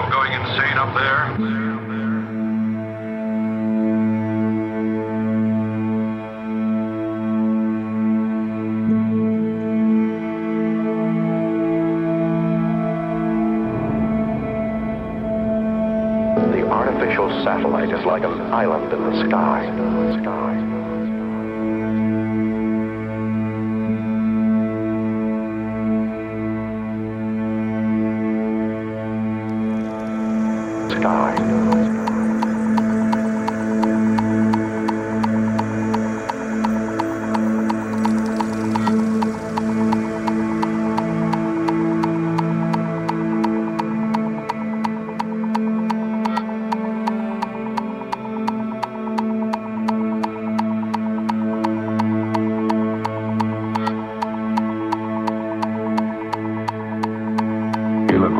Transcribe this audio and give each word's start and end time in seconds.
all 0.00 0.10
going 0.10 0.32
insane 0.32 0.78
up 0.78 0.94
there? 0.94 1.36
The 16.50 16.66
artificial 16.68 17.28
satellite 17.44 17.90
is 17.90 18.04
like 18.06 18.22
an 18.22 18.40
island 18.40 18.92
in 18.92 19.04
the 19.04 19.28
sky. 19.28 20.69
Sky. 31.20 32.09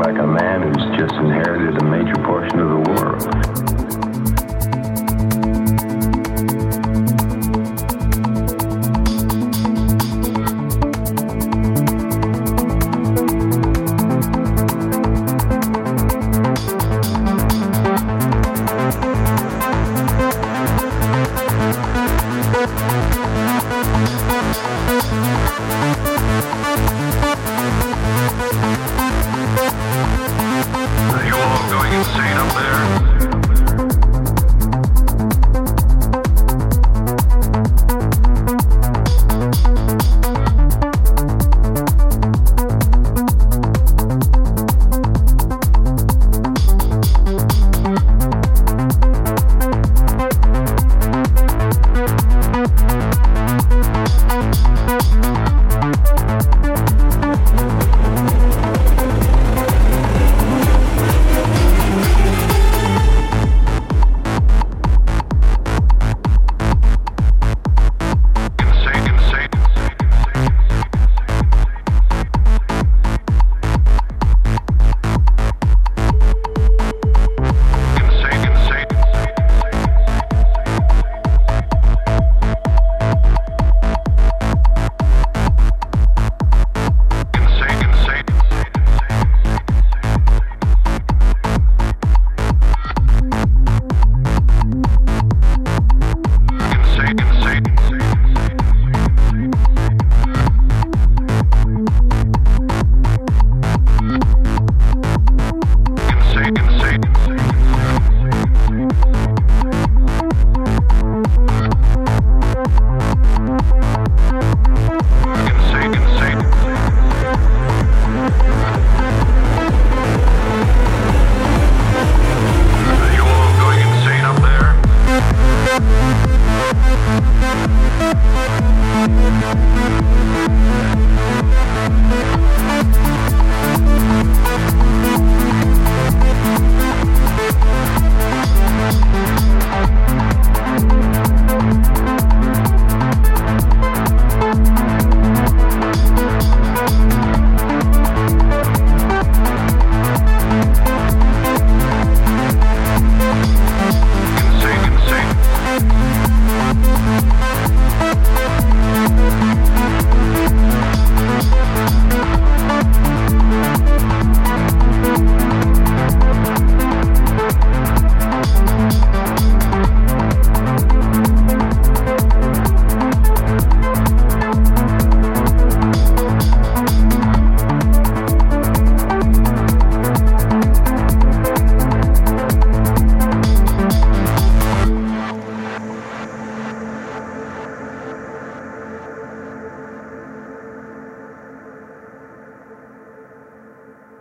Like 0.01 0.19
a 0.19 0.27
man 0.27 0.63
who's 0.63 0.99
just 0.99 1.13
inherited 1.17 1.77
a 1.83 1.85
major 1.85 2.15
portion 2.25 2.59
of 2.59 2.71
the 2.71 2.91
world. 2.91 4.60